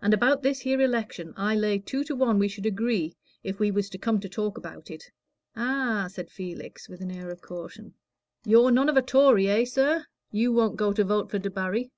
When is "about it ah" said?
4.58-6.08